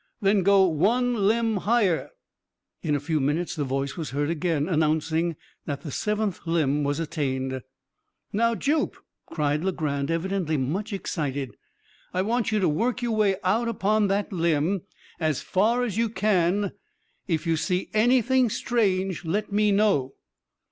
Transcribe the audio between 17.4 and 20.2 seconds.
you see anything strange let me know."